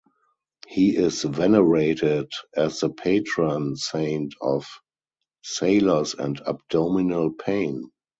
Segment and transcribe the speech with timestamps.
[0.67, 4.65] He is venerated as the patron saint of
[5.43, 7.91] sailors and abdominal pain.